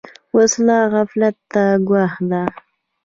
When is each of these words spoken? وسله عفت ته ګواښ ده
وسله 0.35 0.77
عفت 1.03 1.35
ته 1.51 1.63
ګواښ 1.87 2.13
ده 2.29 2.41